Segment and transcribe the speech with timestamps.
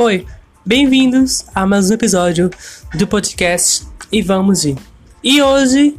[0.00, 0.24] Oi,
[0.64, 2.50] bem-vindos a mais um episódio
[2.94, 4.78] do podcast E Vamos Ir.
[5.24, 5.98] E hoje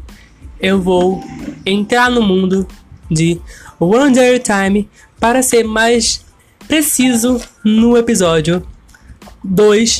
[0.57, 1.21] eu vou
[1.65, 2.65] entrar no mundo
[3.12, 3.42] de
[3.78, 4.89] Wonder Time
[5.20, 6.25] para ser mais
[6.65, 8.65] preciso no episódio
[9.43, 9.99] 2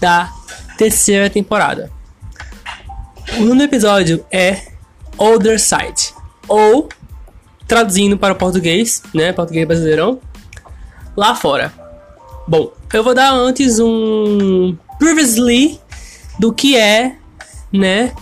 [0.00, 0.32] da
[0.76, 1.92] terceira temporada.
[3.36, 4.66] O nome do episódio é
[5.16, 6.12] Older Side,
[6.48, 6.88] ou
[7.68, 10.18] traduzindo para o português, né, português brasileirão,
[11.16, 11.72] lá fora.
[12.48, 15.78] Bom, eu vou dar antes um previously
[16.38, 17.16] do que é,
[17.72, 18.12] né,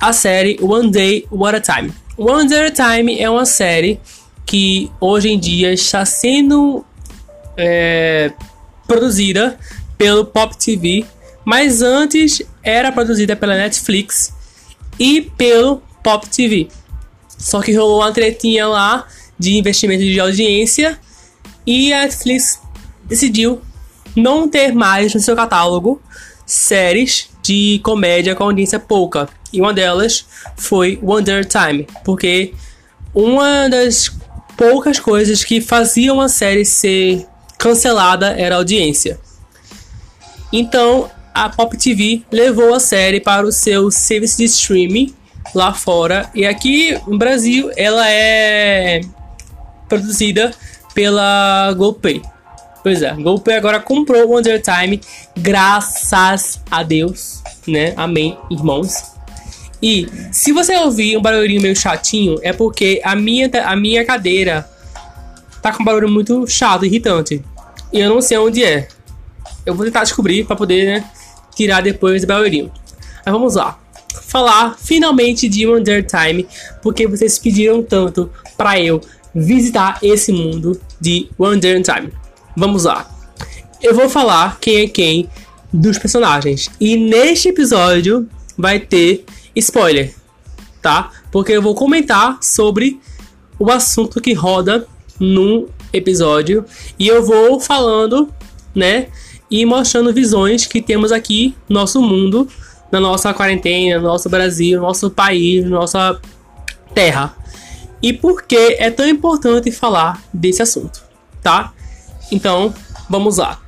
[0.00, 1.92] a série One Day What a Time.
[2.16, 4.00] One Day at a Time é uma série
[4.46, 6.84] que hoje em dia está sendo
[7.56, 8.32] é,
[8.86, 9.58] produzida
[9.96, 11.04] pelo Pop TV,
[11.44, 14.32] mas antes era produzida pela Netflix
[14.98, 16.68] e pelo Pop TV.
[17.36, 19.06] Só que rolou uma tretinha lá
[19.38, 20.98] de investimento de audiência
[21.66, 22.60] e a Netflix
[23.04, 23.60] decidiu
[24.18, 26.00] não ter mais no seu catálogo
[26.44, 29.28] séries de comédia com audiência pouca.
[29.52, 32.54] E uma delas foi Wonder Time, porque
[33.14, 34.10] uma das
[34.56, 37.26] poucas coisas que faziam a série ser
[37.58, 39.18] cancelada era a audiência.
[40.52, 45.14] Então, a Pop TV levou a série para o seu serviço de streaming
[45.54, 46.30] lá fora.
[46.34, 49.00] E aqui no Brasil ela é
[49.88, 50.52] produzida
[50.94, 52.22] pela GoPay.
[52.82, 55.00] Pois é, GoPay agora comprou Wonder Time,
[55.36, 57.92] graças a Deus, né?
[57.96, 58.94] Amém, irmãos.
[59.82, 64.68] E se você ouvir um barulhinho meio chatinho, é porque a minha, a minha cadeira
[65.62, 67.44] tá com um barulho muito chato, irritante.
[67.92, 68.88] E eu não sei onde é.
[69.64, 71.04] Eu vou tentar descobrir para poder né,
[71.54, 72.72] tirar depois o barulhinho.
[73.24, 73.78] Mas vamos lá
[74.28, 76.46] falar finalmente de Wonder Time,
[76.82, 79.00] porque vocês pediram tanto para eu
[79.34, 82.12] visitar esse mundo de Wonder Time.
[82.58, 83.08] Vamos lá.
[83.80, 85.30] Eu vou falar quem é quem
[85.72, 86.68] dos personagens.
[86.80, 89.24] E neste episódio vai ter
[89.54, 90.12] spoiler,
[90.82, 91.12] tá?
[91.30, 93.00] Porque eu vou comentar sobre
[93.60, 94.88] o assunto que roda
[95.20, 96.64] no episódio
[96.98, 98.28] e eu vou falando,
[98.74, 99.06] né,
[99.48, 102.48] e mostrando visões que temos aqui no nosso mundo
[102.90, 106.20] na nossa quarentena, no nosso Brasil, no nosso país, na nossa
[106.92, 107.36] terra.
[108.02, 111.04] E por que é tão importante falar desse assunto,
[111.40, 111.72] tá?
[112.30, 112.74] Então,
[113.08, 113.60] vamos lá.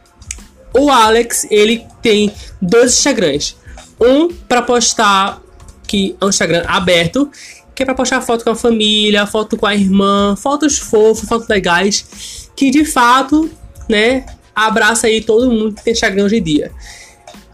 [0.75, 3.57] O Alex, ele tem dois Instagrams.
[4.01, 5.41] Um para postar
[5.87, 7.29] que é um Instagram aberto,
[7.75, 11.49] que é para postar foto com a família, foto com a irmã, fotos fofas, fotos
[11.49, 13.51] legais, que de fato,
[13.89, 16.71] né, abraça aí todo mundo que tem Instagram hoje em dia.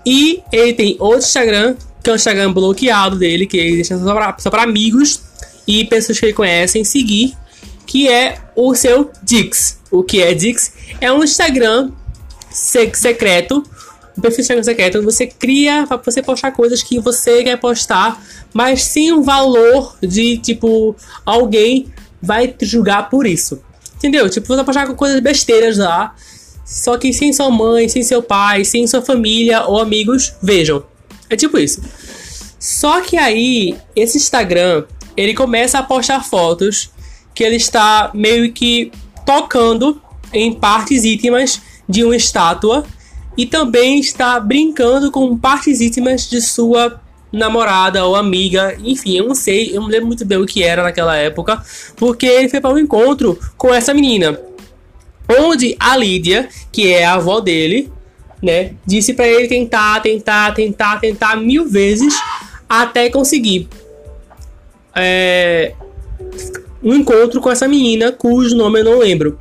[0.05, 3.99] E ele tem outro Instagram, que é o Instagram bloqueado dele, que ele deixa
[4.39, 5.22] só para amigos
[5.66, 7.34] e pessoas que ele conhecem seguir,
[7.86, 9.78] que é o seu Dix.
[9.91, 10.72] O que é Dix?
[11.00, 11.92] É um Instagram
[12.50, 13.62] secreto,
[14.16, 18.82] um perfil Instagram secreto, você cria para você postar coisas que você quer postar, mas
[18.82, 21.86] sem um valor de tipo alguém
[22.20, 23.62] vai te julgar por isso.
[23.97, 24.28] Entendeu?
[24.28, 26.14] Tipo, você postar coisas besteiras lá
[26.66, 30.84] só que sem sua mãe, sem seu pai, sem sua família ou amigos vejam.
[31.30, 31.80] É tipo isso.
[32.58, 34.84] Só que aí, esse Instagram,
[35.16, 36.91] ele começa a postar fotos
[37.36, 38.91] que ele está meio que
[39.26, 40.00] tocando
[40.32, 42.86] em partes íntimas de uma estátua
[43.36, 46.98] e também está brincando com partes íntimas de sua
[47.30, 50.82] namorada ou amiga, enfim, eu não sei, eu não lembro muito bem o que era
[50.82, 51.62] naquela época,
[51.97, 54.41] porque ele foi para um encontro com essa menina.
[55.28, 57.92] Onde a Lídia, que é a avó dele,
[58.42, 62.14] né, disse para ele tentar, tentar, tentar, tentar mil vezes
[62.66, 63.68] até conseguir
[64.94, 65.74] é,
[66.86, 69.38] um encontro com essa menina cujo nome eu não lembro.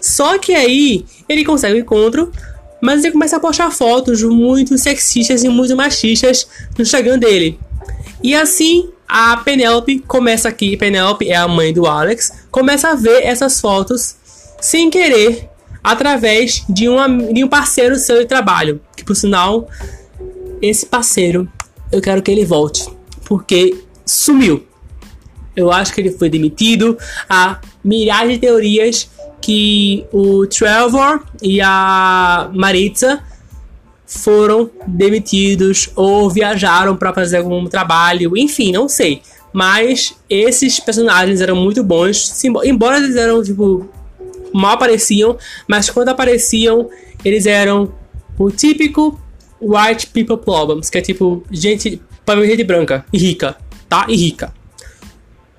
[0.00, 2.30] Só que aí ele consegue o um encontro,
[2.80, 6.46] mas ele começa a postar fotos muito sexistas e muito machistas
[6.78, 7.58] no Instagram dele.
[8.22, 13.22] E assim a Penelope começa aqui, Penelope é a mãe do Alex, começa a ver
[13.24, 14.16] essas fotos
[14.60, 15.48] sem querer
[15.82, 18.80] através de, uma, de um parceiro seu de trabalho.
[18.96, 19.68] Que por sinal,
[20.62, 21.48] esse parceiro
[21.90, 22.88] eu quero que ele volte.
[23.24, 24.64] Porque sumiu.
[25.56, 26.98] Eu acho que ele foi demitido.
[27.28, 29.10] Há milhares de teorias
[29.40, 33.22] que o Trevor e a Maritza
[34.06, 39.22] foram demitidos ou viajaram para fazer algum trabalho, enfim, não sei.
[39.52, 43.88] Mas esses personagens eram muito bons, embora eles eram tipo
[44.52, 45.36] mal apareciam,
[45.66, 46.88] mas quando apareciam,
[47.24, 47.92] eles eram
[48.38, 49.20] o típico
[49.60, 52.00] white people problems, que é tipo gente,
[52.44, 53.56] gente branca e rica,
[53.88, 54.06] tá?
[54.08, 54.52] E rica.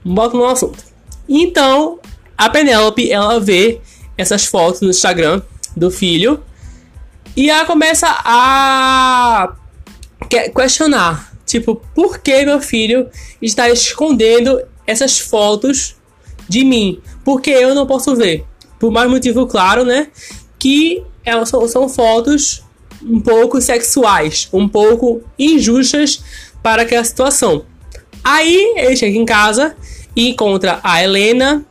[0.08, 0.84] Bota no assunto.
[1.28, 2.00] Então,
[2.38, 3.82] a Penelope, ela vê
[4.18, 5.42] essas fotos no Instagram
[5.76, 6.44] do filho
[7.36, 9.54] E ela começa a
[10.56, 13.08] questionar, tipo, por que meu filho
[13.42, 15.96] está escondendo essas fotos
[16.50, 17.00] de mim?
[17.24, 18.44] Porque eu não posso ver.
[18.80, 20.08] Por mais motivo claro, né?
[20.58, 22.64] Que elas são, são fotos
[23.04, 26.24] um pouco sexuais, um pouco injustas
[26.64, 27.66] para aquela situação.
[28.24, 29.76] Aí ele chega em casa
[30.18, 31.64] e encontra a Helena,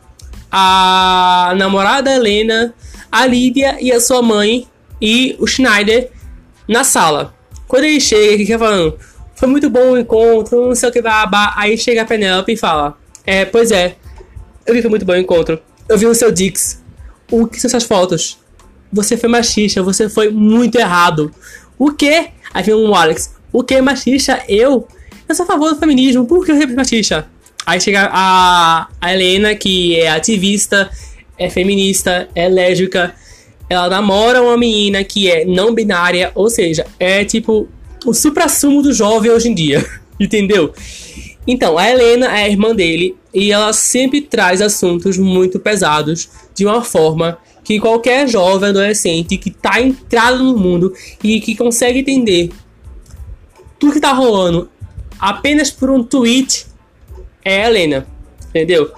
[0.53, 2.73] a namorada Helena,
[3.11, 4.69] a Lídia e a sua mãe
[5.03, 6.13] e o Schneider
[6.69, 7.35] na sala.
[7.67, 8.97] Quando ele chega, ele fica falando:
[9.35, 11.55] Foi muito bom o encontro, não sei o que vai abar.
[11.57, 12.97] Aí chega a Penelope e fala:
[13.27, 13.97] É, pois é,
[14.65, 15.61] eu vi que foi muito bom o encontro.
[15.89, 16.81] Eu vi o seu Dix.
[17.29, 18.39] O que são essas fotos?
[18.93, 21.33] Você foi machista, você foi muito errado.
[21.77, 22.29] O que?
[22.55, 23.35] Aí vem um Alex.
[23.53, 24.41] O que machista?
[24.49, 24.87] Eu?
[25.29, 27.29] Eu sou a favor do feminismo, por que eu sou machista?
[27.67, 30.89] Aí chega a, a Helena, que é ativista,
[31.37, 33.13] é feminista, é lésbica.
[33.69, 37.69] Ela namora uma menina que é não binária, ou seja, é tipo
[38.05, 39.85] o supra-sumo do jovem hoje em dia.
[40.19, 40.73] Entendeu?
[41.45, 46.65] Então, a Helena é a irmã dele e ela sempre traz assuntos muito pesados de
[46.65, 50.93] uma forma que qualquer jovem adolescente que tá entrado no mundo
[51.23, 52.51] e que consegue entender
[53.79, 54.71] tudo que tá rolando
[55.19, 56.67] apenas por um tweet
[57.47, 58.05] é a Helena,
[58.49, 58.93] entendeu?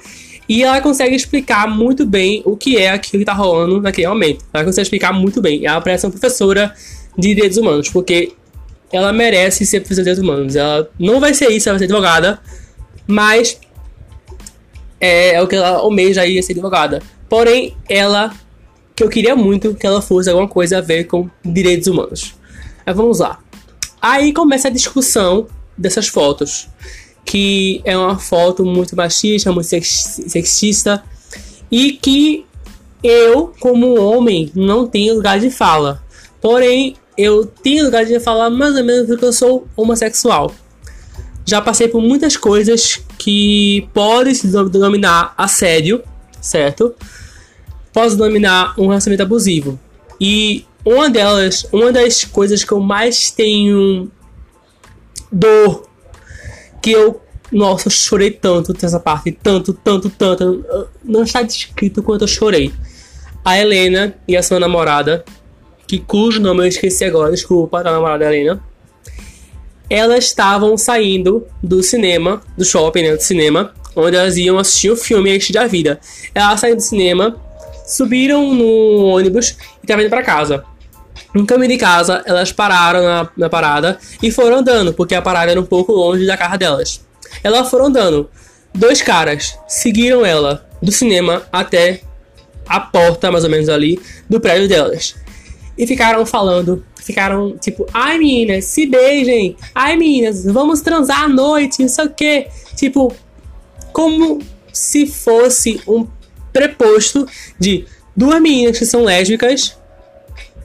[0.48, 4.42] E ela consegue explicar muito bem o que é aquilo que tá rolando naquele momento.
[4.54, 5.66] Ela consegue explicar muito bem.
[5.66, 6.74] Ela parece uma professora
[7.16, 8.32] de direitos humanos, porque
[8.90, 10.56] ela merece ser professora de direitos humanos.
[10.56, 12.40] Ela não vai ser isso, ela vai ser advogada,
[13.06, 13.60] mas
[14.98, 17.02] é, é o que ela almeja aí ser advogada.
[17.28, 18.32] Porém, ela
[18.96, 22.34] que eu queria muito que ela fosse alguma coisa a ver com direitos humanos.
[22.86, 23.38] Mas vamos lá.
[24.00, 25.46] Aí começa a discussão
[25.76, 26.68] dessas fotos,
[27.28, 31.04] que é uma foto muito machista, muito sexista
[31.70, 32.46] e que
[33.04, 36.02] eu, como homem, não tenho lugar de fala.
[36.40, 40.54] Porém, eu tenho lugar de falar mais ou menos porque eu sou homossexual.
[41.44, 46.02] Já passei por muitas coisas que podem se denominar assédio,
[46.40, 46.94] certo?
[47.92, 49.78] Posso denominar um relacionamento abusivo.
[50.18, 54.10] E uma delas, uma das coisas que eu mais tenho
[55.30, 55.87] dor
[56.80, 57.20] que eu
[57.50, 60.64] nossa, eu chorei tanto nessa parte, tanto, tanto, tanto.
[61.02, 62.72] Não está descrito quanto eu chorei.
[63.44, 65.24] A Helena e a sua namorada,
[65.86, 68.62] que cujo nome eu esqueci agora, desculpa, a namorada da Helena.
[69.88, 74.96] Elas estavam saindo do cinema, do shopping, né, do cinema, onde elas iam assistir o
[74.96, 75.98] filme Este da Vida.
[76.34, 77.40] Elas saíram do cinema,
[77.86, 80.62] subiram no ônibus e estavam indo para casa.
[81.34, 85.50] No caminho de casa, elas pararam na, na parada e foram andando, porque a parada
[85.50, 87.00] era um pouco longe da casa delas.
[87.44, 88.30] Elas foram andando.
[88.74, 92.00] Dois caras seguiram ela do cinema até
[92.66, 95.14] a porta, mais ou menos ali, do prédio delas.
[95.76, 101.82] E ficaram falando, ficaram tipo, ai meninas, se beijem, ai meninas, vamos transar à noite,
[101.82, 102.48] não sei o que.
[102.74, 103.14] Tipo,
[103.92, 104.40] como
[104.72, 106.06] se fosse um
[106.52, 107.26] preposto
[107.58, 107.86] de
[108.16, 109.77] duas meninas que são lésbicas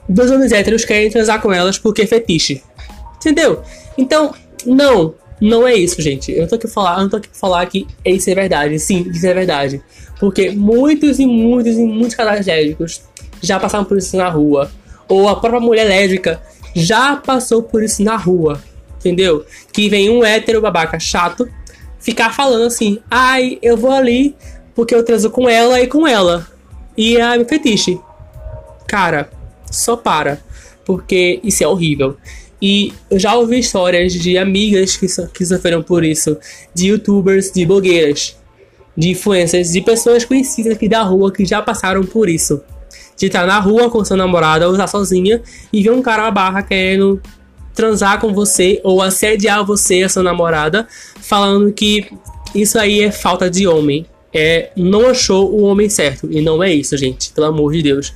[0.08, 2.62] dois homens héteros querem transar com elas porque é fetiche.
[3.16, 3.62] Entendeu?
[3.96, 4.34] Então,
[4.66, 5.14] não.
[5.40, 6.32] Não é isso, gente.
[6.32, 8.78] Eu tô aqui falar, não tô aqui falar que isso é verdade.
[8.78, 9.82] Sim, isso é verdade.
[10.18, 13.02] Porque muitos e muitos e muitos casais lésbicos
[13.42, 14.70] já passaram por isso na rua.
[15.08, 16.40] Ou a própria mulher lésbica
[16.74, 18.62] já passou por isso na rua.
[18.98, 19.44] Entendeu?
[19.72, 21.48] Que vem um hétero babaca chato
[21.98, 24.36] ficar falando assim: ai, eu vou ali
[24.74, 26.46] porque eu transo com ela e com ela.
[26.96, 27.98] E é meu fetiche.
[28.86, 29.30] Cara,
[29.74, 30.40] só para,
[30.84, 32.16] porque isso é horrível.
[32.60, 36.36] E eu já ouvi histórias de amigas que, so, que sofreram por isso,
[36.72, 38.36] de youtubers, de blogueiras,
[38.96, 42.62] de influencers, de pessoas conhecidas aqui da rua que já passaram por isso.
[43.18, 46.30] De estar na rua com seu namorado ou estar sozinha e ver um cara na
[46.30, 47.20] barra querendo
[47.74, 50.86] transar com você ou assediar você, a sua namorada,
[51.20, 52.06] falando que
[52.54, 54.06] isso aí é falta de homem.
[54.32, 56.28] É, não achou o homem certo.
[56.30, 57.30] E não é isso, gente.
[57.32, 58.12] Pelo amor de Deus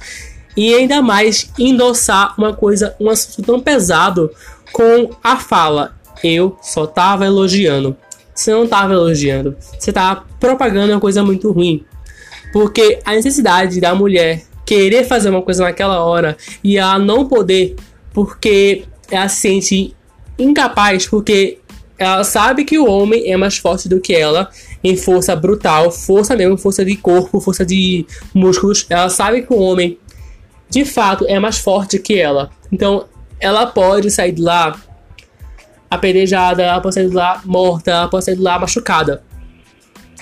[0.58, 4.28] e ainda mais endossar uma coisa, um assunto tão pesado
[4.72, 5.94] com a fala.
[6.22, 7.96] Eu só tava elogiando.
[8.34, 11.84] Você não tava elogiando, você tava propagando uma coisa muito ruim.
[12.52, 17.76] Porque a necessidade da mulher querer fazer uma coisa naquela hora e ela não poder
[18.12, 19.94] porque ela se sente
[20.36, 21.58] incapaz, porque
[21.96, 24.50] ela sabe que o homem é mais forte do que ela
[24.82, 28.86] em força brutal, força mesmo, força de corpo, força de músculos.
[28.90, 29.98] Ela sabe que o homem
[30.68, 32.50] de fato é mais forte que ela.
[32.70, 33.06] Então
[33.40, 34.78] ela pode sair de lá
[35.90, 39.22] apedrejada, ela pode sair de lá morta, ela pode sair de lá machucada.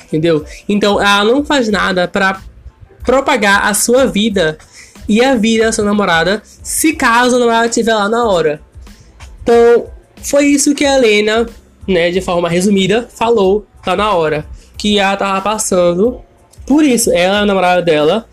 [0.05, 0.45] Entendeu?
[0.69, 2.41] Então ela não faz nada para
[3.05, 4.59] propagar a sua vida
[5.09, 8.61] e a vida da sua namorada se caso a namorada estiver lá na hora.
[9.43, 9.87] Então,
[10.23, 11.47] foi isso que a Helena,
[11.87, 14.45] né, de forma resumida, falou lá na hora.
[14.77, 16.21] Que ela tava passando
[16.67, 17.13] por isso.
[17.13, 18.29] Ela, a namorada dela.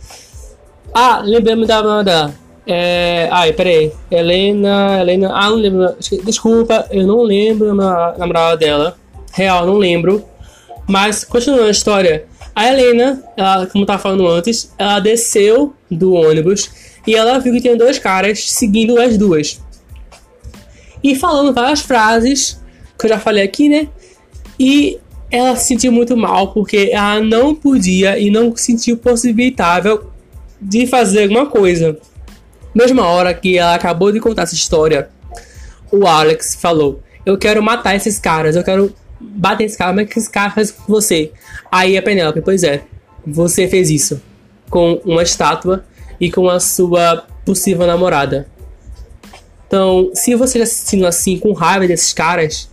[0.93, 2.33] Ah, lembramos da namorada
[2.67, 3.27] É.
[3.31, 3.91] Ai, peraí.
[4.11, 5.01] Helena.
[5.01, 5.31] Helena.
[5.33, 5.95] Ah, não lembro.
[6.23, 8.97] Desculpa, eu não lembro a namorada dela.
[9.31, 10.23] Real, não lembro.
[10.87, 12.25] Mas, continuando a história.
[12.55, 16.69] A Helena, ela, como tava falando antes, ela desceu do ônibus
[17.07, 19.59] e ela viu que tinha dois caras seguindo as duas.
[21.03, 22.61] E falando várias frases,
[22.97, 23.87] que eu já falei aqui, né?
[24.59, 24.99] E
[25.31, 30.12] ela se sentiu muito mal porque ela não podia e não sentiu possibilitável
[30.63, 31.97] de fazer alguma coisa.
[32.73, 35.09] Mesma hora que ela acabou de contar essa história,
[35.91, 40.17] o Alex falou: Eu quero matar esses caras, eu quero bater esse cara, mas que
[40.17, 41.31] esse cara faz com você?
[41.71, 42.83] Aí a Penélope, pois é,
[43.25, 44.21] você fez isso
[44.69, 45.85] com uma estátua
[46.19, 48.47] e com a sua possível namorada.
[49.67, 52.69] Então, se você já se sentindo assim, com raiva desses caras,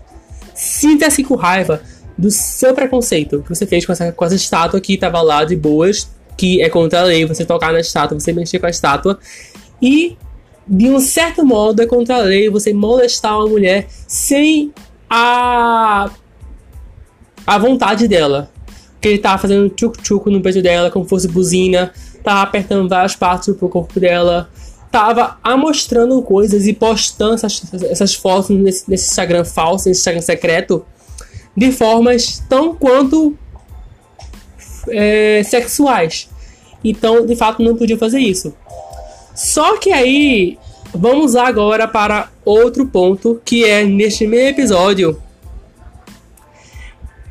[0.54, 1.82] sinta-se com raiva
[2.16, 5.56] do seu preconceito que você fez com essa, com essa estátua que estava lá de
[5.56, 9.18] boas, que é contra a lei, você tocar na estátua, você mexer com a estátua,
[9.80, 10.16] e
[10.66, 14.72] de um certo modo é contra a lei você molestar uma mulher sem
[15.10, 16.10] a
[17.46, 18.50] a vontade dela.
[19.02, 21.92] Que ele tava fazendo tchuc-tchuc no peito dela, como fosse buzina,
[22.24, 24.48] tava apertando várias partes do corpo dela,
[24.90, 30.86] tava amostrando coisas e postando essas, essas fotos nesse, nesse Instagram falso, nesse Instagram secreto,
[31.54, 33.36] de formas tão quanto
[34.88, 36.28] é, sexuais.
[36.82, 38.54] Então, de fato, não podia fazer isso.
[39.34, 40.58] Só que aí,
[40.94, 45.20] vamos agora para outro ponto, que é neste meio episódio,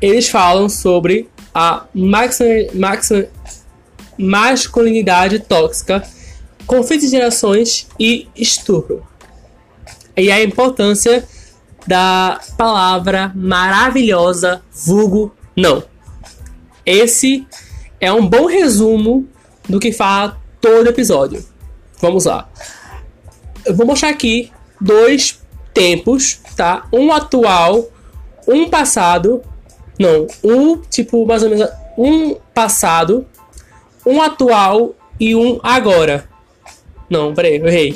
[0.00, 1.84] eles falam sobre a
[4.18, 6.02] masculinidade tóxica,
[6.66, 9.04] conflito de gerações e estupro.
[10.16, 11.26] E a importância
[11.86, 15.82] da palavra maravilhosa vulgo não.
[16.90, 17.46] Esse
[18.00, 19.28] é um bom resumo
[19.68, 21.44] do que fala todo episódio.
[22.00, 22.48] Vamos lá.
[23.64, 25.40] Eu vou mostrar aqui dois
[25.72, 26.86] tempos, tá?
[26.92, 27.88] Um atual,
[28.48, 29.42] um passado
[30.00, 31.68] não, um, tipo, mais ou menos,
[31.98, 33.26] um passado,
[34.06, 36.26] um atual e um agora.
[37.10, 37.94] Não, peraí, eu errei.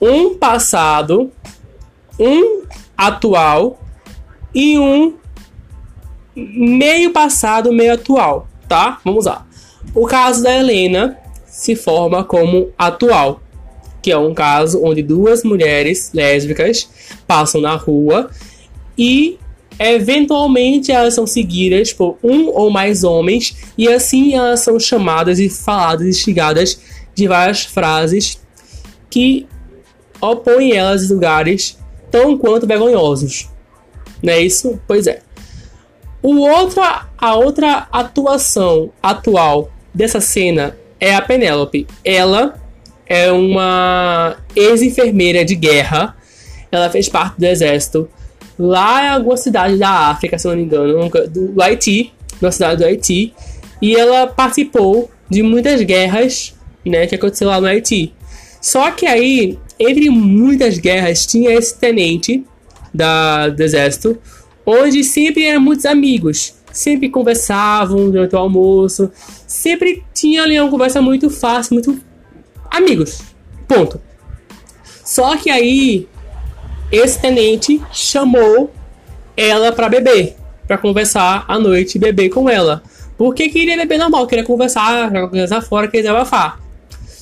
[0.00, 1.32] Um passado,
[2.16, 2.62] um
[2.96, 3.80] atual
[4.54, 5.16] e um
[6.34, 9.00] meio passado, meio atual, tá?
[9.04, 9.46] Vamos lá.
[9.94, 13.40] O caso da Helena se forma como atual,
[14.02, 16.88] que é um caso onde duas mulheres lésbicas
[17.26, 18.30] passam na rua
[18.98, 19.38] e
[19.78, 25.48] Eventualmente elas são seguidas por um ou mais homens e assim elas são chamadas e
[25.48, 26.80] faladas e instigadas
[27.14, 28.40] de várias frases
[29.10, 29.46] que
[30.20, 31.76] opõem elas em lugares
[32.10, 33.48] tão quanto vergonhosos.
[34.22, 34.80] Não é isso?
[34.86, 35.20] Pois é.
[36.24, 36.80] O outro,
[37.18, 41.86] a outra atuação atual dessa cena é a Penélope.
[42.02, 42.58] Ela
[43.06, 46.16] é uma ex-enfermeira de guerra.
[46.72, 48.08] Ela fez parte do exército
[48.58, 52.86] lá em alguma cidade da África, se não me engano, do Haiti, na cidade do
[52.86, 53.34] Haiti,
[53.82, 56.54] e ela participou de muitas guerras,
[56.86, 58.14] né, que aconteceu lá no Haiti.
[58.62, 62.42] Só que aí, entre muitas guerras, tinha esse tenente
[62.94, 64.18] da, do exército,
[64.66, 69.10] onde sempre eram muitos amigos, sempre conversavam durante o almoço,
[69.46, 72.00] sempre tinha ali uma conversa muito fácil, muito
[72.70, 73.20] amigos.
[73.68, 74.00] Ponto.
[75.04, 76.08] Só que aí
[76.90, 78.72] esse tenente chamou
[79.36, 82.82] ela para beber, para conversar à noite e beber com ela.
[83.16, 86.60] Porque queria beber normal, queria conversar, conversar fora, queria abafar.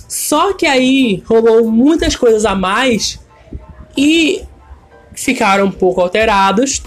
[0.08, 3.18] Só que aí rolou muitas coisas a mais
[3.96, 4.42] e
[5.14, 6.82] ficaram um pouco alterados.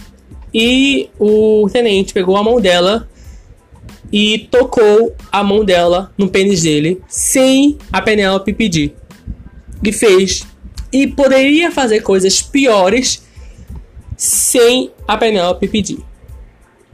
[0.54, 3.08] E o tenente pegou a mão dela
[4.12, 8.96] e tocou a mão dela no pênis dele sem a Penélope pedir.
[9.84, 10.46] E fez
[10.92, 13.25] e poderia fazer coisas piores
[14.16, 16.00] sem a Penélope pedir.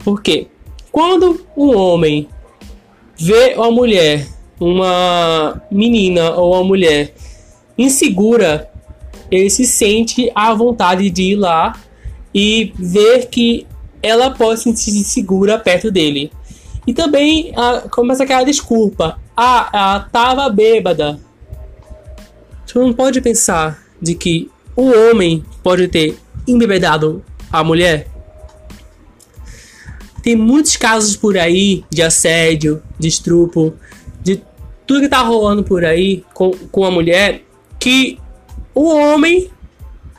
[0.04, 0.48] Por quê?
[0.90, 2.28] Quando um homem
[3.16, 4.26] vê uma mulher,
[4.58, 7.14] uma menina ou uma mulher
[7.78, 8.68] insegura,
[9.30, 11.80] ele se sente à vontade de ir lá
[12.34, 13.66] e ver que
[14.02, 16.32] ela pode se sentir segura perto dele.
[16.86, 19.18] E também ah, começa aquela desculpa.
[19.36, 21.20] Ah, ela tava bêbada.
[22.66, 27.22] Você não pode pensar de que o homem pode ter embebedado
[27.52, 28.08] a mulher?
[30.22, 33.76] Tem muitos casos por aí de assédio, de estupro,
[34.22, 34.40] de
[34.86, 37.42] tudo que tá rolando por aí com, com a mulher,
[37.78, 38.18] que
[38.74, 39.50] o homem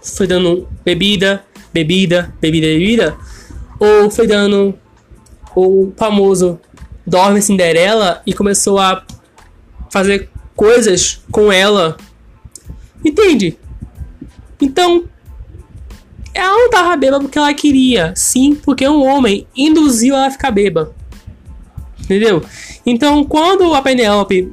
[0.02, 1.44] foi dando bebida,
[1.74, 3.18] bebida, bebida, bebida,
[3.80, 4.76] ou foi dando
[5.56, 6.60] o famoso
[7.06, 9.04] dorme Cinderela e começou a
[9.90, 11.98] fazer coisas com ela.
[13.04, 13.58] Entende?
[14.62, 15.04] Então,
[16.34, 20.52] ela não tava bêbada porque ela queria, sim, porque um homem induziu ela a ficar
[20.52, 20.92] bêbada.
[22.02, 22.44] Entendeu?
[22.86, 24.52] Então, quando a Penelope,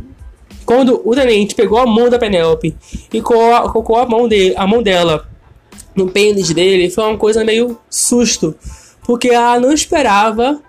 [0.64, 2.76] quando o tenente pegou a mão da Penelope
[3.12, 5.28] e colocou a mão dele, a mão dela
[6.00, 8.54] no pênis dele, foi uma coisa meio susto,
[9.04, 10.60] porque ela não esperava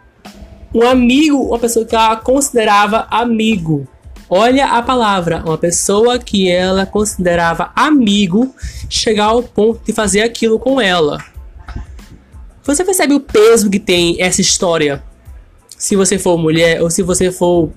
[0.73, 3.87] um amigo, uma pessoa que ela considerava amigo.
[4.29, 8.55] Olha a palavra, uma pessoa que ela considerava amigo
[8.89, 11.17] chegar ao ponto de fazer aquilo com ela.
[12.63, 15.03] Você percebe o peso que tem essa história?
[15.77, 17.71] Se você for mulher ou se você for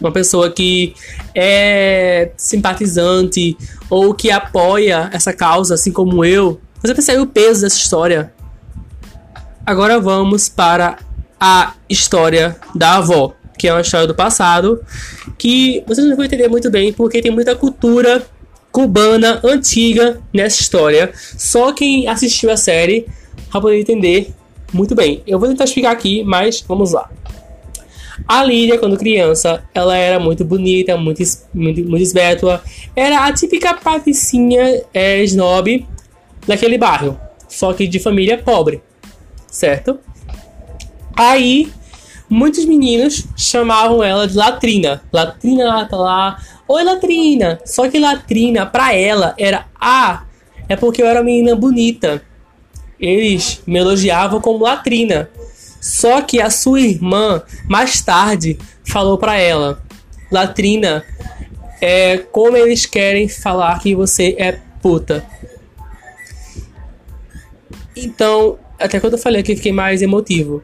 [0.00, 0.94] uma pessoa que
[1.34, 3.56] é simpatizante
[3.88, 8.32] ou que apoia essa causa, assim como eu, você percebe o peso dessa história.
[9.66, 10.98] Agora vamos para
[11.38, 14.82] a história da avó que é uma história do passado,
[15.36, 18.26] que vocês não vão entender muito bem, porque tem muita cultura
[18.72, 21.12] cubana antiga nessa história.
[21.36, 23.06] Só quem assistiu a série
[23.52, 24.32] vai poder entender
[24.72, 25.22] muito bem.
[25.26, 27.10] Eu vou tentar explicar aqui, mas vamos lá.
[28.26, 31.22] A Lídia, quando criança, ela era muito bonita, muito,
[31.52, 32.62] muito, muito esbétua.
[32.94, 35.86] Era a típica patricinha é, snob
[36.46, 38.82] daquele bairro, só que de família pobre,
[39.48, 39.98] certo?
[41.16, 41.70] Aí
[42.28, 45.02] muitos meninos chamavam ela de Latrina.
[45.12, 46.38] Latrina tá lá.
[46.68, 47.60] Oi, Latrina.
[47.64, 50.22] Só que Latrina, pra ela, era Ah,
[50.68, 52.22] é porque eu era uma menina bonita.
[52.98, 55.28] Eles me elogiavam como Latrina.
[55.80, 59.82] Só que a sua irmã, mais tarde, falou para ela:
[60.30, 61.04] Latrina,
[61.80, 65.24] é como eles querem falar que você é puta.
[67.96, 70.62] Então, até quando eu falei aqui, fiquei mais emotivo.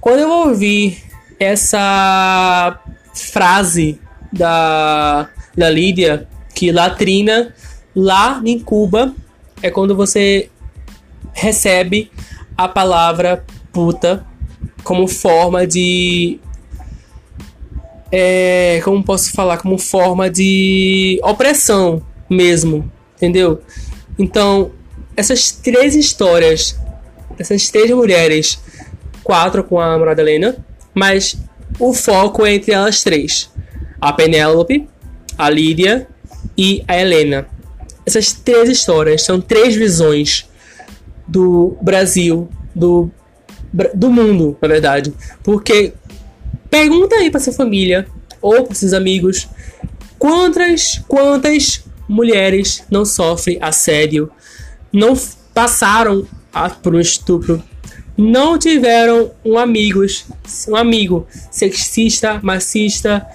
[0.00, 1.02] Quando eu ouvi
[1.38, 2.78] essa
[3.14, 3.98] frase
[4.32, 7.54] da, da Lídia, que latrina
[7.94, 9.14] lá em Cuba
[9.62, 10.48] é quando você
[11.32, 12.10] recebe
[12.56, 14.26] a palavra puta
[14.82, 16.38] como forma de.
[18.12, 19.58] É, como posso falar?
[19.58, 23.62] Como forma de opressão mesmo, entendeu?
[24.18, 24.72] Então,
[25.16, 26.78] essas três histórias,
[27.38, 28.60] essas três mulheres
[29.22, 30.56] quatro com a Madalena,
[30.94, 31.36] mas
[31.78, 33.50] o foco é entre elas três:
[34.00, 34.88] a Penélope,
[35.36, 36.08] a Lídia
[36.56, 37.46] e a Helena.
[38.04, 40.48] Essas três histórias são três visões
[41.26, 43.10] do Brasil, do,
[43.94, 45.12] do mundo, na verdade.
[45.42, 45.92] Porque
[46.68, 48.06] pergunta aí para sua família
[48.40, 49.48] ou para seus amigos
[50.18, 54.30] quantas quantas mulheres não sofrem assédio,
[54.92, 55.16] não
[55.54, 56.26] passaram
[56.82, 57.62] por um estupro,
[58.16, 60.26] não tiveram um amigos,
[60.68, 63.26] um amigo sexista, machista,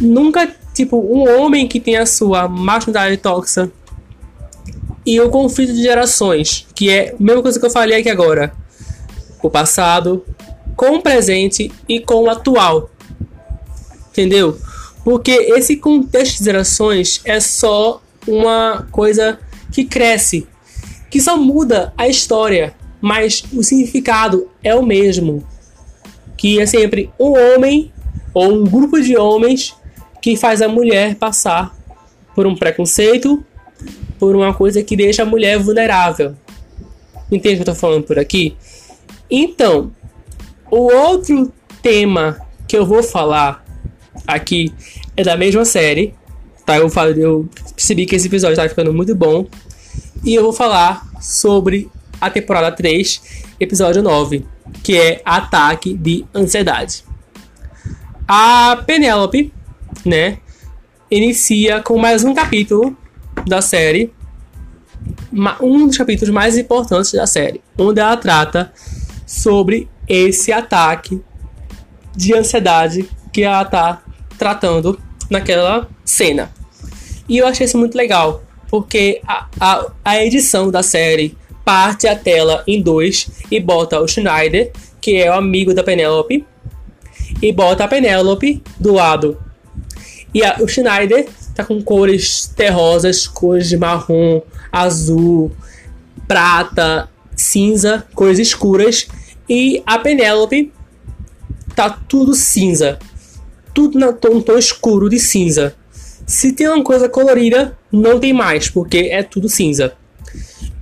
[0.00, 3.70] nunca, tipo, um homem que tem a sua masculinidade tóxica
[5.06, 8.52] e o conflito de gerações, que é a mesma coisa que eu falei aqui agora.
[9.42, 10.24] O passado,
[10.76, 12.90] com o presente e com o atual.
[14.10, 14.58] Entendeu?
[15.04, 19.38] Porque esse contexto de gerações é só uma coisa
[19.72, 20.46] que cresce,
[21.10, 25.42] que só muda a história mas o significado é o mesmo.
[26.36, 27.92] Que é sempre um homem
[28.34, 29.74] ou um grupo de homens
[30.20, 31.74] que faz a mulher passar
[32.34, 33.42] por um preconceito,
[34.18, 36.34] por uma coisa que deixa a mulher vulnerável.
[37.30, 38.54] Entende o que eu tô falando por aqui?
[39.30, 39.92] Então,
[40.70, 43.64] o outro tema que eu vou falar
[44.26, 44.72] aqui
[45.16, 46.14] é da mesma série.
[46.64, 46.78] Tá?
[46.78, 49.46] Eu, falei, eu percebi que esse episódio tá ficando muito bom.
[50.24, 51.90] E eu vou falar sobre
[52.20, 53.22] a temporada 3,
[53.58, 54.44] episódio 9,
[54.82, 57.04] que é Ataque de Ansiedade.
[58.28, 59.52] A Penélope,
[60.04, 60.38] né,
[61.10, 62.96] inicia com mais um capítulo
[63.46, 64.12] da série,
[65.60, 68.72] um dos capítulos mais importantes da série, onde ela trata
[69.30, 71.22] sobre esse ataque
[72.16, 74.02] de ansiedade que ela tá
[74.36, 74.98] tratando
[75.30, 76.50] naquela cena.
[77.28, 82.16] E eu achei isso muito legal, porque a, a, a edição da série parte a
[82.16, 86.44] tela em dois e bota o Schneider, que é o amigo da Penélope,
[87.40, 89.40] e bota a Penélope do lado.
[90.34, 95.52] E a, o Schneider tá com cores terrosas, cores de marrom, azul,
[96.26, 97.09] prata,
[97.40, 99.08] cinza, cores escuras.
[99.48, 100.72] E a Penélope
[101.74, 102.98] tá tudo cinza.
[103.74, 105.74] tudo na tom, tom escuro de cinza.
[106.26, 109.92] Se tem uma coisa colorida, não tem mais, porque é tudo cinza.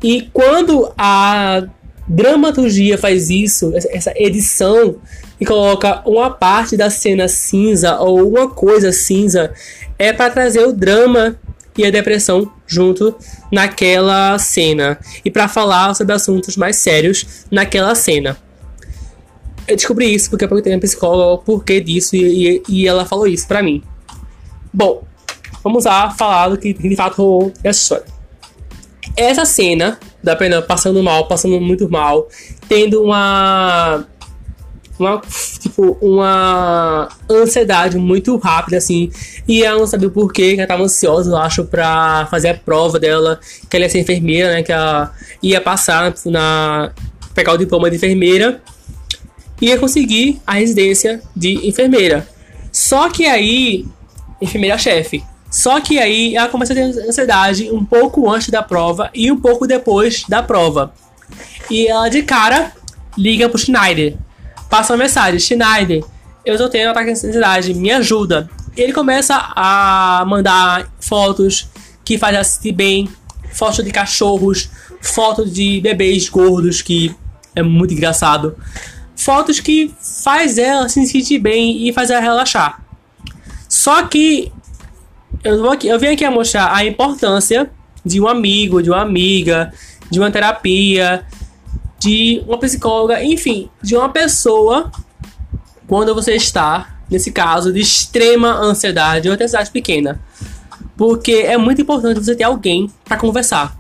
[0.02, 1.64] E quando a
[2.06, 4.96] dramaturgia faz isso, essa edição,
[5.40, 9.52] e coloca uma parte da cena cinza ou uma coisa cinza,
[9.98, 11.38] é para trazer o drama
[11.78, 13.14] e a depressão junto
[13.50, 18.36] naquela cena e para falar sobre assuntos mais sérios naquela cena.
[19.66, 23.04] Eu descobri isso porque eu perguntei a psicóloga o porquê disso e, e, e ela
[23.06, 23.82] falou isso para mim.
[24.72, 25.04] Bom,
[25.62, 28.04] vamos lá falar do que de fato rolou essa história.
[29.16, 32.28] Essa cena da Pena passando mal, passando muito mal,
[32.68, 34.04] tendo uma
[34.98, 35.22] uma,
[35.60, 39.10] tipo, uma ansiedade muito rápida, assim.
[39.46, 42.54] E ela não sabia o porquê, que ela tava ansiosa, eu acho, pra fazer a
[42.54, 44.62] prova dela, que ela ia ser enfermeira, né?
[44.62, 46.92] Que ela ia passar na.
[47.34, 48.60] pegar o diploma de enfermeira
[49.60, 52.26] e ia conseguir a residência de enfermeira.
[52.72, 53.86] Só que aí.
[54.40, 55.22] enfermeira-chefe.
[55.50, 59.40] Só que aí ela começa a ter ansiedade um pouco antes da prova e um
[59.40, 60.92] pouco depois da prova.
[61.70, 62.72] E ela de cara
[63.16, 64.16] liga pro Schneider
[64.68, 66.04] passa uma mensagem: Schneider,
[66.44, 68.48] eu tô tendo um ataque de ansiedade, me ajuda.
[68.76, 71.68] Ele começa a mandar fotos
[72.04, 73.08] que faz ela se sentir bem,
[73.52, 74.70] fotos de cachorros,
[75.02, 77.14] fotos de bebês gordos, que
[77.54, 78.56] é muito engraçado.
[79.16, 82.80] Fotos que faz ela se sentir bem e faz ela relaxar.
[83.68, 84.52] Só que
[85.42, 87.70] eu, vou aqui, eu venho aqui a mostrar a importância
[88.04, 89.72] de um amigo, de uma amiga,
[90.10, 91.26] de uma terapia,
[91.98, 94.90] de uma psicóloga, enfim, de uma pessoa
[95.86, 100.20] quando você está, nesse caso, de extrema ansiedade ou ansiedade pequena.
[100.96, 103.76] Porque é muito importante você ter alguém para conversar.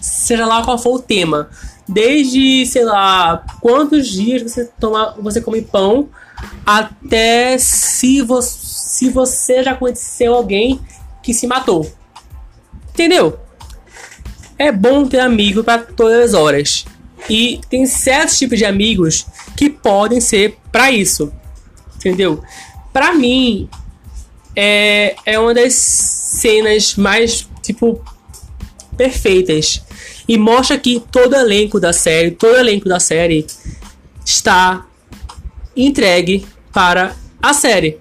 [0.00, 1.50] Seja lá qual for o tema.
[1.88, 6.08] Desde, sei lá, quantos dias você toma, você come pão,
[6.64, 10.80] até se você, se você já conheceu alguém
[11.22, 11.90] que se matou.
[12.90, 13.38] Entendeu?
[14.58, 16.84] É bom ter amigo para todas as horas.
[17.28, 21.32] E tem certos tipos de amigos que podem ser para isso.
[21.96, 22.42] Entendeu?
[22.92, 23.68] Para mim,
[24.54, 28.02] é, é uma das cenas mais, tipo,
[28.96, 29.82] perfeitas.
[30.28, 33.46] E mostra que todo elenco da série, todo elenco da série
[34.24, 34.86] está
[35.76, 37.98] entregue para a série.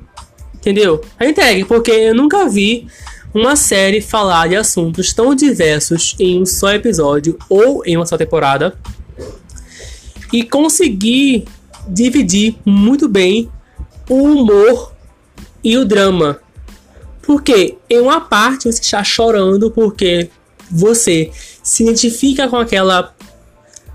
[0.56, 1.02] Entendeu?
[1.20, 2.88] É entregue, porque eu nunca vi
[3.34, 8.18] uma série falar de assuntos tão diversos em um só episódio ou em uma só
[8.18, 8.78] temporada
[10.32, 11.46] e conseguir
[11.88, 13.50] dividir muito bem
[14.10, 14.94] o humor
[15.63, 16.39] e o drama.
[17.22, 20.30] Porque em uma parte você está chorando porque
[20.70, 23.13] você se identifica com aquela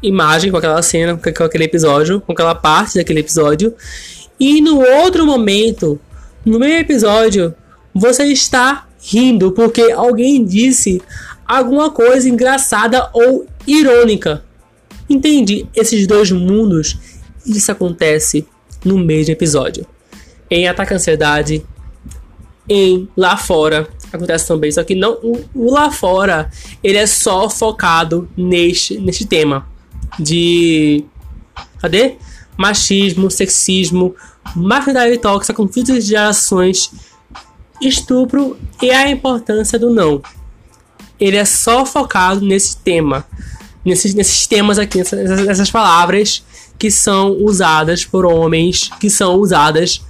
[0.03, 3.75] imagem, com aquela cena, com aquele episódio, com aquela parte daquele episódio.
[4.39, 5.99] E no outro momento,
[6.45, 7.55] no meio episódio,
[7.95, 11.03] você está rindo porque alguém disse
[11.47, 14.45] alguma coisa engraçada ou irônica.
[15.09, 16.99] Entende esses dois mundos?
[17.45, 18.47] Isso acontece
[18.85, 19.87] no mesmo episódio.
[20.51, 21.65] Em Ataque à Ansiedade,
[22.69, 24.71] em Lá Fora, acontece também.
[24.71, 26.51] Só que não, o, o Lá Fora,
[26.83, 29.67] ele é só focado neste, neste tema
[30.19, 31.05] de.
[31.81, 32.17] Cadê?
[32.57, 34.15] Machismo, sexismo,
[34.55, 36.91] masculinidade tóxica, conflitos de gerações,
[37.81, 40.23] estupro e a importância do não.
[41.21, 43.27] Ele é só focado nesse tema
[43.87, 46.45] nesses, nesses temas aqui, nessas palavras
[46.77, 50.05] que são usadas por homens, que são usadas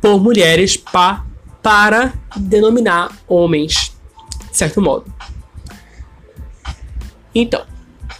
[0.00, 1.24] por mulheres pa,
[1.62, 3.92] para denominar homens,
[4.50, 5.12] de certo modo.
[7.34, 7.64] Então,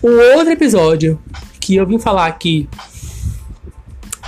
[0.01, 1.21] o outro episódio
[1.61, 2.69] que eu vim falar aqui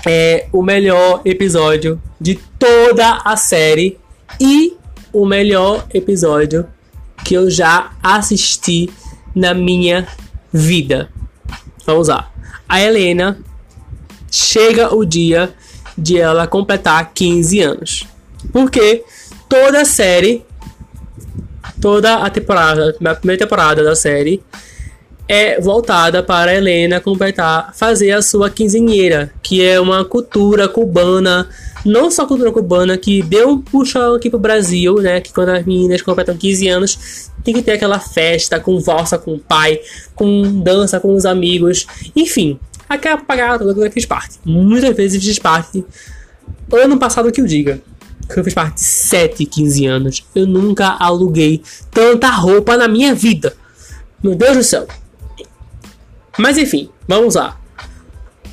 [0.07, 3.99] é o melhor episódio de toda a série
[4.39, 4.77] e
[5.13, 6.67] o melhor episódio
[7.25, 8.91] que eu já assisti
[9.35, 10.07] na minha
[10.55, 11.11] vida.
[11.85, 12.31] Vamos lá.
[12.69, 13.37] A Helena
[14.31, 15.53] chega o dia
[15.99, 18.07] de ela completar 15 anos.
[18.53, 19.05] Porque
[19.49, 20.45] toda a série,
[21.81, 24.41] toda a temporada, a primeira temporada da série
[25.29, 31.49] é voltada para a Helena completar, fazer a sua quinzinheira, que é uma cultura cubana
[31.85, 35.21] não só cultura cubana que deu um puxão aqui pro Brasil, né?
[35.21, 39.35] Que quando as meninas completam 15 anos, tem que ter aquela festa com valsa com
[39.35, 39.79] o pai,
[40.15, 42.59] com dança com os amigos, enfim,
[42.89, 44.39] aquela pagada toda eu fiz parte.
[44.45, 45.85] Muitas vezes fiz parte.
[46.73, 47.81] Ano passado que eu diga.
[48.33, 50.27] Que eu fiz parte de 7, 15 anos.
[50.35, 53.55] Eu nunca aluguei tanta roupa na minha vida.
[54.23, 54.89] Meu Deus do céu.
[56.39, 57.61] Mas enfim, vamos lá.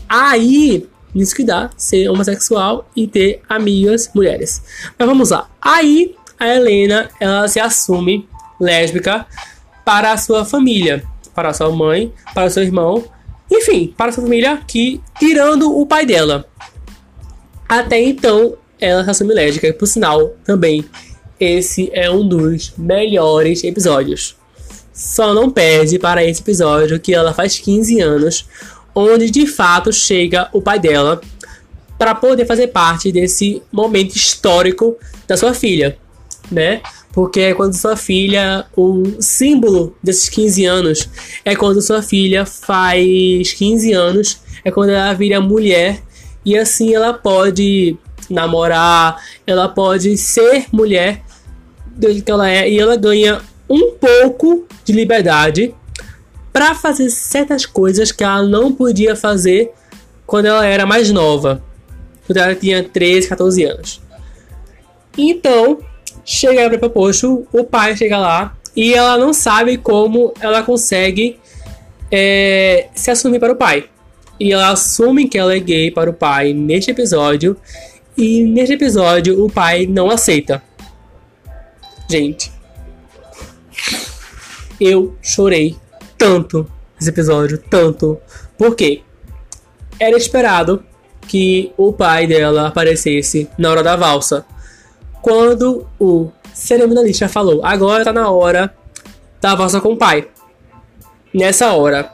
[0.08, 4.63] Aí nisso que dá ser homossexual e ter amigas mulheres.
[4.98, 5.50] Mas vamos lá.
[5.62, 8.28] Aí a Helena, ela se assume
[8.60, 9.28] lésbica
[9.86, 11.04] para a sua família,
[11.36, 13.04] para a sua mãe, para o seu irmão,
[13.50, 16.46] enfim, para a sua família que tirando o pai dela.
[17.67, 20.86] Até então, ela se assume lésbica, por sinal, também
[21.39, 24.36] esse é um dos melhores episódios.
[25.02, 28.46] Só não perde para esse episódio que ela faz 15 anos,
[28.94, 31.20] onde de fato chega o pai dela
[31.98, 34.96] para poder fazer parte desse momento histórico
[35.28, 35.98] da sua filha,
[36.52, 36.82] né?
[37.12, 41.10] Porque é quando sua filha, o símbolo desses 15 anos
[41.44, 46.00] é quando sua filha faz 15 anos, é quando ela vira mulher
[46.46, 47.98] e assim ela pode
[48.30, 51.24] namorar, ela pode ser mulher
[51.88, 55.73] do que ela é e ela ganha um pouco de liberdade
[56.51, 59.71] para fazer certas coisas que ela não podia fazer
[60.25, 61.63] quando ela era mais nova,
[62.27, 64.01] quando ela tinha 13, 14 anos.
[65.17, 65.79] Então,
[66.25, 71.39] chega para o posto, o pai chega lá e ela não sabe como ela consegue
[72.12, 73.86] é, se assumir para o pai.
[74.39, 77.55] E ela assume que ela é gay para o pai neste episódio.
[78.17, 80.62] E neste episódio o pai não aceita.
[82.10, 82.51] Gente,
[84.80, 85.78] eu chorei
[86.17, 88.17] tanto nesse episódio, tanto.
[88.58, 89.02] Porque
[90.00, 90.84] era esperado
[91.28, 94.46] que o pai dela aparecesse na hora da valsa.
[95.22, 98.76] Quando o cerimonialista falou, agora tá na hora
[99.39, 100.28] da valsa com o pai.
[101.34, 102.12] Nessa hora,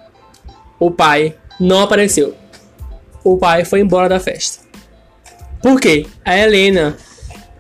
[0.79, 2.35] o pai não apareceu.
[3.23, 4.63] O pai foi embora da festa.
[5.61, 6.05] Por quê?
[6.23, 6.95] A Helena,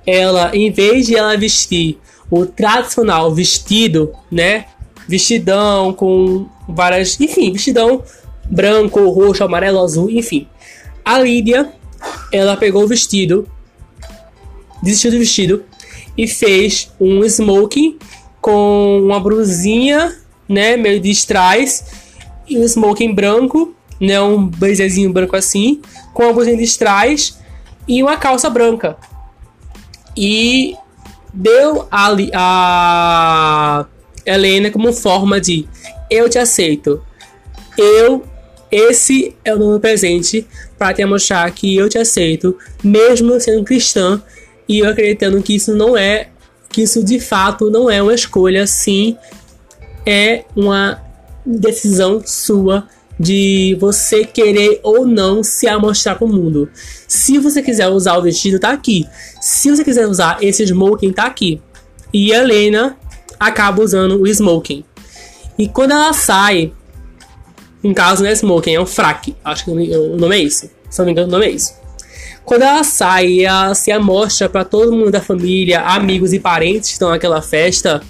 [0.05, 4.65] ela, em vez de ela vestir o tradicional vestido, né?
[5.07, 7.19] Vestidão com várias.
[7.19, 8.03] Enfim, vestidão
[8.49, 10.47] branco, roxo, amarelo, azul, enfim.
[11.03, 11.71] A Lídia,
[12.31, 13.47] ela pegou o vestido,
[14.81, 15.63] desistiu do vestido
[16.17, 17.97] e fez um smoking
[18.41, 20.15] com uma brusinha,
[20.47, 20.75] né?
[20.77, 21.85] Meio de strass
[22.47, 24.19] e um smoking branco, né?
[24.19, 25.81] Um blazerzinho branco assim,
[26.13, 27.37] com uma brusinha de strass
[27.87, 28.97] e uma calça branca.
[30.15, 30.75] E
[31.37, 33.85] deu a, a
[34.25, 35.67] Helena como forma de
[36.09, 37.01] eu te aceito.
[37.77, 38.23] Eu
[38.69, 40.45] esse é o meu presente
[40.77, 44.21] para te mostrar que eu te aceito, mesmo sendo cristã
[44.67, 46.27] e eu acreditando que isso não é
[46.69, 49.17] que isso de fato não é uma escolha, sim,
[50.05, 51.01] é uma
[51.45, 52.87] decisão sua
[53.19, 56.69] de você querer ou não se amostrar para o mundo.
[57.07, 59.05] Se você quiser usar o vestido, tá aqui.
[59.41, 61.61] Se você quiser usar esse smoking, tá aqui.
[62.13, 62.97] E a Helena
[63.39, 64.83] acaba usando o smoking.
[65.57, 66.71] E quando ela sai,
[67.83, 69.35] em caso não é smoking, é um fraque.
[69.43, 70.69] Acho que o nome é isso.
[70.89, 71.73] Se não me engano, o nome é isso.
[72.45, 76.93] Quando ela sai, ela se amostra para todo mundo da família, amigos e parentes que
[76.93, 78.01] estão naquela festa.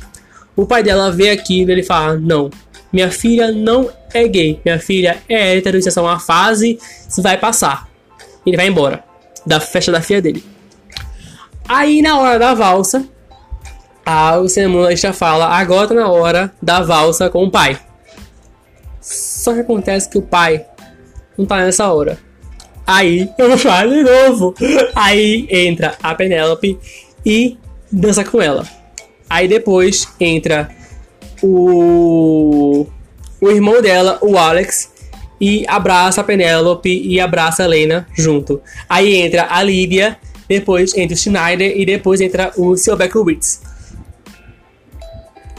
[0.55, 2.51] O pai dela vê aquilo e ele fala: Não,
[2.97, 6.79] minha filha não é gay, minha filha é hétero, isso é só uma fase,
[7.19, 7.87] vai passar.
[8.43, 9.03] Ele vai embora
[9.45, 10.43] da festa da filha dele.
[11.69, 13.07] Aí na hora da valsa,
[14.03, 17.79] a, o cerimonialista fala: agora tá na hora da valsa com o pai.
[18.99, 20.65] Só que acontece que o pai
[21.37, 22.17] não tá nessa hora.
[22.87, 24.55] Aí eu falo de novo.
[24.95, 26.79] Aí entra a Penélope
[27.23, 27.59] e
[27.91, 28.67] dança com ela.
[29.29, 30.75] Aí depois entra
[31.41, 32.85] o,
[33.39, 34.91] o irmão dela, o Alex,
[35.39, 38.61] e abraça a Penélope e abraça a Helena junto.
[38.89, 43.61] Aí entra a Lídia, depois entra o Schneider e depois entra o Silbeckowitz.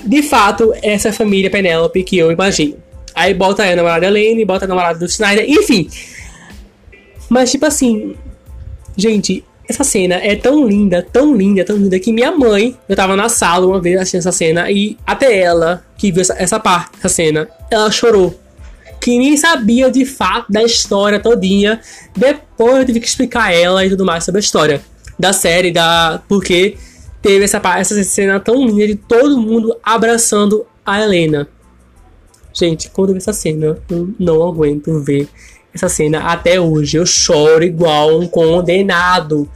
[0.04, 2.76] De fato, essa família Penélope que eu imagino.
[3.14, 5.88] Aí bota a namorada da Helena, bota a namorada do Schneider, enfim.
[7.28, 8.14] Mas tipo assim,
[8.96, 13.14] gente, essa cena é tão linda, tão linda, tão linda que minha mãe, eu tava
[13.14, 16.92] na sala uma vez assistindo essa cena e até ela, que viu essa, essa parte,
[16.98, 18.38] essa cena, ela chorou.
[18.98, 21.80] Que nem sabia de fato da história todinha.
[22.16, 24.80] Depois eu tive que explicar ela e tudo mais sobre a história
[25.18, 26.76] da série, da porque
[27.20, 31.46] teve essa, essa cena tão linda de todo mundo abraçando a Helena.
[32.54, 35.28] Gente, quando eu vi essa cena, eu não aguento ver
[35.74, 36.96] essa cena até hoje.
[36.96, 39.48] Eu choro igual um condenado.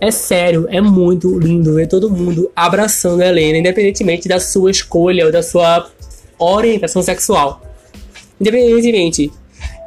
[0.00, 5.26] É sério, é muito lindo ver todo mundo abraçando a Helena, independentemente da sua escolha
[5.26, 5.90] ou da sua
[6.38, 7.62] orientação sexual.
[8.40, 9.32] Independentemente,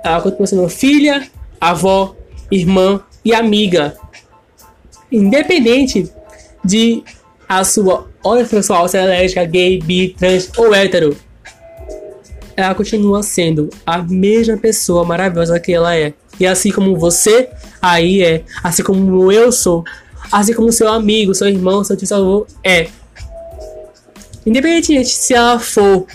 [0.04, 1.26] ela continua sendo filha,
[1.60, 2.14] avó,
[2.52, 3.96] irmã e amiga.
[5.10, 6.12] Independente
[6.64, 7.04] de
[7.48, 11.16] a sua orientação sexual ser alérgica, gay, bi, trans ou hétero
[12.66, 16.14] ela continua sendo a mesma pessoa maravilhosa que ela é.
[16.40, 17.50] E assim como você
[17.82, 19.84] aí é, assim como eu sou,
[20.32, 22.88] assim como seu amigo, seu irmão, seu tio, seu avô é.
[24.46, 26.06] Independente se ela for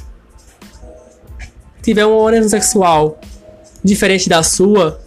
[1.82, 3.20] tiver uma orientação sexual
[3.84, 5.00] diferente da sua,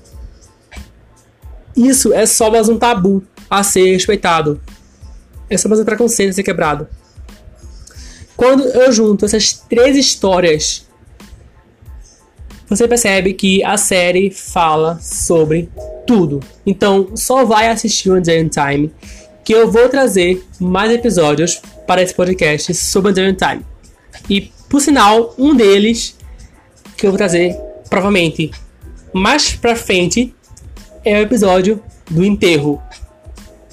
[1.76, 4.62] isso é só mais um tabu a ser respeitado.
[5.50, 6.88] É só mais um preconceito a ser quebrado.
[8.38, 10.88] Quando eu junto essas três histórias,
[12.70, 15.70] você percebe que a série fala sobre
[16.06, 16.40] tudo.
[16.66, 18.92] Então, só vai assistir One Day in Time,
[19.44, 23.66] que eu vou trazer mais episódios para esse podcast sobre One Day in Time.
[24.30, 26.16] E, por sinal, um deles
[26.96, 27.58] que eu vou trazer,
[27.90, 28.52] provavelmente,
[29.12, 30.34] mais pra frente,
[31.04, 32.82] é o episódio do enterro,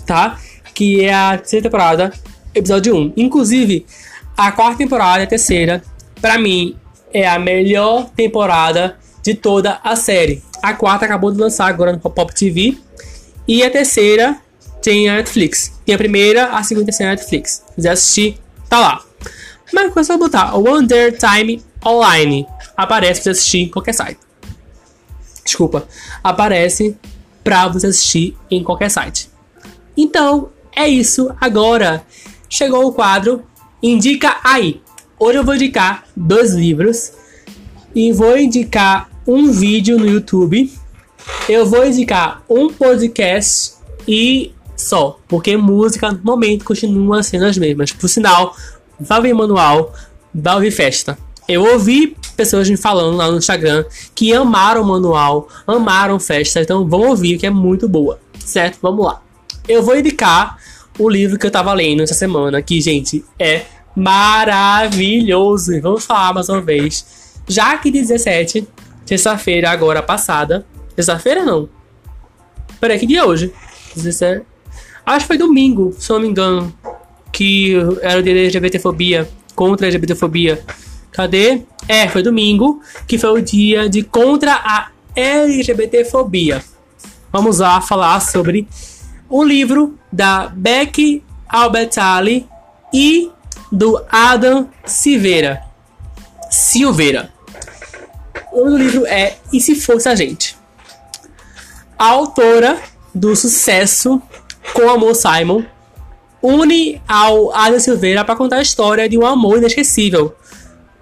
[0.06, 0.40] tá?
[0.72, 2.12] Que é a terceira temporada,
[2.54, 3.12] episódio 1.
[3.16, 3.84] Inclusive,
[4.36, 5.82] a quarta temporada e a terceira,
[6.20, 6.76] para mim,
[7.12, 10.42] é a melhor temporada de toda a série.
[10.62, 12.78] A quarta acabou de lançar agora no Pop TV.
[13.46, 14.36] E a terceira
[14.82, 15.72] tem a Netflix.
[15.84, 17.62] Tem a primeira, a segunda e a Netflix.
[17.68, 19.02] Se quiser assistir, tá lá.
[19.72, 22.46] Mas é só botar Wonder Time Online.
[22.76, 24.20] Aparece pra você assistir em qualquer site.
[25.44, 25.86] Desculpa.
[26.22, 26.96] Aparece
[27.42, 29.30] pra você assistir em qualquer site.
[29.96, 31.34] Então, é isso.
[31.40, 32.04] Agora
[32.48, 33.44] chegou o quadro
[33.82, 34.80] Indica aí.
[35.18, 37.12] Hoje eu vou indicar dois livros
[37.94, 40.70] e vou indicar um vídeo no YouTube.
[41.48, 43.76] Eu vou indicar um podcast
[44.06, 47.92] e só, porque música no momento continua sendo as mesmas.
[47.92, 48.54] Por sinal,
[49.00, 49.94] ver manual,
[50.54, 51.16] ouvir festa.
[51.48, 56.86] Eu ouvi pessoas me falando lá no Instagram que amaram o manual, amaram festa, então
[56.86, 58.78] vão ouvir que é muito boa, certo?
[58.82, 59.22] Vamos lá.
[59.66, 60.58] Eu vou indicar
[60.98, 63.64] o livro que eu tava lendo essa semana, que, gente, é
[63.96, 65.80] maravilhoso.
[65.80, 67.34] Vamos falar mais uma vez.
[67.48, 68.68] Já que 17,
[69.06, 70.66] terça-feira agora passada.
[70.94, 71.68] Terça-feira não.
[72.78, 73.52] Peraí, que dia é hoje?
[73.94, 74.44] 17.
[75.04, 76.72] Acho que foi domingo, se não me engano.
[77.32, 79.28] Que era o dia da LGBTfobia.
[79.54, 80.62] Contra a LGBTfobia.
[81.10, 81.62] Cadê?
[81.88, 82.82] É, foi domingo.
[83.06, 86.62] Que foi o dia de contra a LGBTfobia.
[87.32, 88.68] Vamos lá falar sobre
[89.28, 92.46] o livro da Becky Albertalli
[92.92, 93.30] e
[93.70, 95.62] do Adam Silveira.
[96.50, 97.32] Silveira.
[98.52, 100.56] O livro é E Se Fosse a Gente.
[101.98, 102.78] A autora
[103.14, 104.20] do sucesso
[104.72, 105.64] Com Amor Simon
[106.42, 110.34] une ao Adam Silveira para contar a história de um amor inesquecível.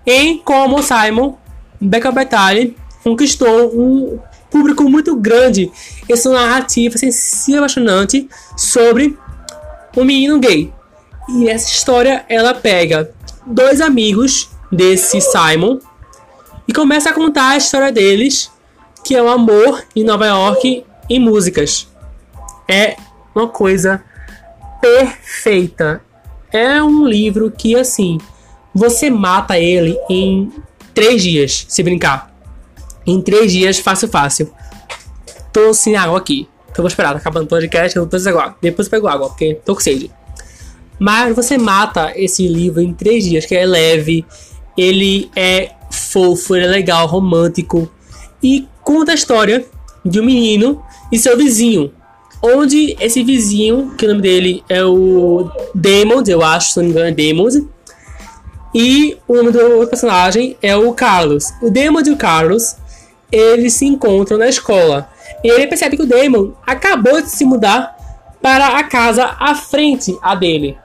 [0.06, 1.36] Em Com Amor Simon,
[1.80, 4.18] Becca Betali conquistou um
[4.50, 5.70] público muito grande
[6.08, 9.18] em sua narrativa sensível e apaixonante sobre
[9.96, 10.72] um menino gay.
[11.28, 13.10] E essa história ela pega
[13.46, 15.78] dois amigos desse Simon
[16.66, 18.50] e começa a contar a história deles,
[19.04, 21.88] que é o amor em Nova York em músicas.
[22.68, 22.96] É
[23.34, 24.02] uma coisa
[24.80, 26.02] perfeita.
[26.52, 28.18] É um livro que assim
[28.74, 30.52] você mata ele em
[30.92, 32.34] três dias, se brincar.
[33.06, 34.52] Em três dias, fácil, fácil.
[35.52, 36.48] Tô sem água aqui.
[36.76, 38.56] Vou esperar, tá acabando o podcast, eu preciso água.
[38.60, 40.10] Depois eu pego água, porque tô com sede.
[40.98, 44.24] Mas você mata esse livro em três dias, que é leve,
[44.76, 47.90] ele é fofo, ele é legal, romântico.
[48.42, 49.64] E conta a história
[50.04, 51.92] de um menino e seu vizinho.
[52.42, 56.90] Onde esse vizinho, que o nome dele é o Demons, eu acho, se não me
[56.90, 57.54] engano é Demons.
[58.74, 61.52] E o nome do outro personagem é o Carlos.
[61.62, 62.76] O Demons e o Carlos,
[63.32, 65.08] eles se encontram na escola.
[65.42, 67.96] E ele percebe que o Damon acabou de se mudar
[68.42, 70.76] para a casa à frente a dele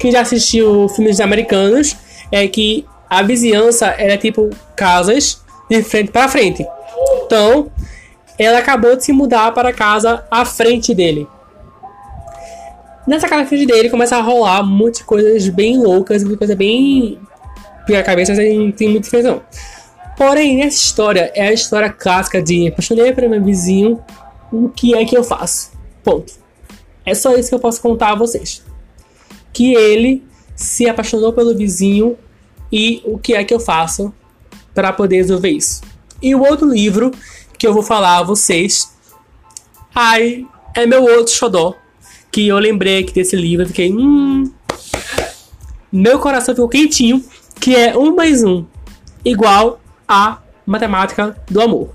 [0.00, 1.94] quem já assistiu filmes americanos
[2.32, 6.66] é que a vizinhança era tipo casas de frente para frente.
[7.22, 7.70] Então,
[8.38, 11.28] ela acabou de se mudar para a casa à frente dele.
[13.06, 16.56] Nessa casa à frente dele começa a rolar um monte de coisas bem loucas, coisa
[16.56, 17.18] bem.
[17.86, 19.42] a cabeça não tem muita expressão.
[20.16, 24.02] Porém, nessa história é a história clássica de apaixonei por meu vizinho,
[24.50, 25.72] o que é que eu faço?
[26.02, 26.32] Ponto.
[27.04, 28.69] É só isso que eu posso contar a vocês
[29.52, 30.22] que ele
[30.54, 32.16] se apaixonou pelo vizinho
[32.70, 34.12] e o que é que eu faço
[34.74, 35.80] para poder resolver isso.
[36.22, 37.10] E o outro livro
[37.58, 38.90] que eu vou falar a vocês
[39.94, 41.76] ai, é meu outro xodó,
[42.30, 44.50] que eu lembrei aqui desse livro, fiquei, hum,
[45.90, 47.24] meu coração ficou quentinho,
[47.60, 48.64] que é um mais um
[49.24, 51.94] igual a matemática do amor.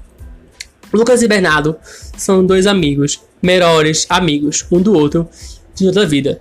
[0.93, 1.76] Lucas e Bernardo
[2.18, 5.28] são dois amigos, melhores amigos um do outro
[5.74, 6.39] de toda a vida.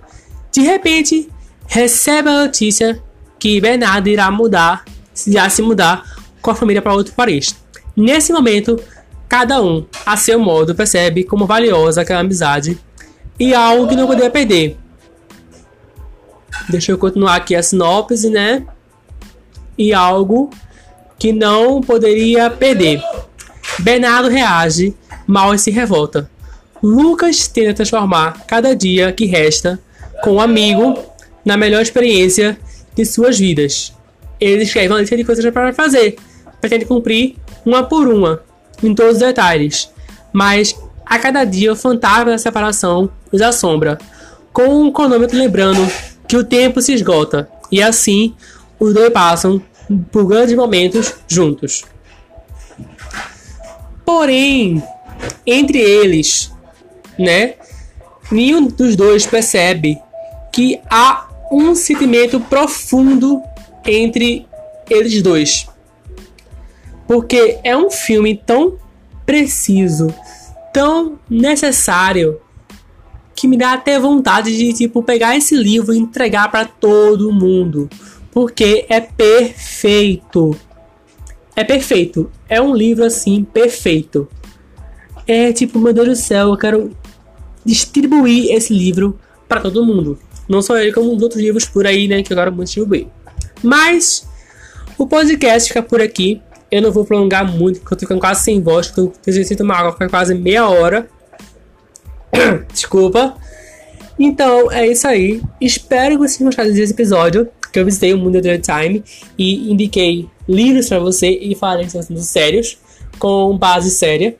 [0.55, 1.29] De repente,
[1.67, 3.03] recebe a notícia
[3.37, 4.85] que Bernardo irá mudar,
[5.27, 7.53] já se mudar com a família para outro país.
[7.93, 8.81] Nesse momento,
[9.27, 12.79] cada um, a seu modo, percebe como valiosa aquela amizade
[13.37, 14.77] e algo que não poderia perder.
[16.69, 18.65] Deixa eu continuar aqui a sinopse, né?
[19.77, 20.49] E algo
[21.19, 23.03] que não poderia perder.
[23.79, 24.95] Bernardo reage
[25.27, 26.31] mal e se revolta.
[26.81, 29.83] Lucas tenta transformar cada dia que resta
[30.21, 30.97] com um amigo
[31.43, 32.57] na melhor experiência
[32.95, 33.93] de suas vidas.
[34.39, 36.17] Eles escrevem uma lista de coisas para fazer,
[36.59, 37.35] pretende cumprir
[37.65, 38.41] uma por uma,
[38.83, 39.89] em todos os detalhes.
[40.33, 43.97] Mas a cada dia o fantasma da separação os assombra,
[44.51, 45.85] com um cronômetro lembrando
[46.27, 48.33] que o tempo se esgota, e assim
[48.79, 49.61] os dois passam
[50.11, 51.83] por grandes momentos juntos.
[54.05, 54.81] Porém,
[55.45, 56.51] entre eles,
[57.17, 57.55] né,
[58.31, 59.99] nenhum dos dois percebe
[60.55, 63.41] que há um sentimento profundo
[63.85, 64.47] entre
[64.89, 65.67] eles dois.
[67.05, 68.77] Porque é um filme tão
[69.25, 70.15] preciso,
[70.73, 72.39] tão necessário,
[73.35, 77.89] que me dá até vontade de tipo pegar esse livro e entregar para todo mundo,
[78.31, 80.57] porque é perfeito.
[81.53, 82.31] É perfeito.
[82.47, 84.25] É um livro assim perfeito.
[85.27, 86.95] É tipo, meu Deus do céu, eu quero
[87.65, 90.17] distribuir esse livro para todo mundo.
[90.47, 92.21] Não só ele, como os outros livros por aí, né?
[92.23, 93.07] Que agora vou distribuir.
[93.63, 94.27] Mas
[94.97, 96.41] o podcast fica por aqui.
[96.71, 98.91] Eu não vou prolongar muito, porque eu tô ficando quase sem voz.
[98.97, 101.07] Eu preciso tomar água por quase meia hora.
[102.71, 103.35] Desculpa.
[104.17, 105.41] Então é isso aí.
[105.59, 107.49] Espero que vocês tenham gostado desse episódio.
[107.71, 109.03] Que eu visitei o mundo do Time
[109.37, 112.77] e indiquei livros para você e falei sobre assuntos sérios,
[113.19, 114.37] com base séria.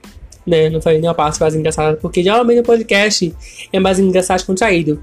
[0.47, 0.69] Né?
[0.69, 3.35] Não falei nenhuma parte mais engraçada, porque geralmente o podcast
[3.73, 5.01] é mais engraçado e contraído.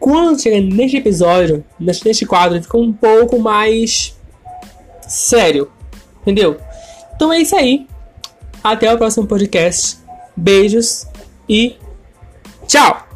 [0.00, 4.18] Quando chega neste episódio, neste quadro, fica um pouco mais
[5.06, 5.70] sério.
[6.22, 6.56] Entendeu?
[7.14, 7.86] Então é isso aí.
[8.64, 9.98] Até o próximo podcast.
[10.34, 11.06] Beijos
[11.46, 11.76] e
[12.66, 13.09] tchau!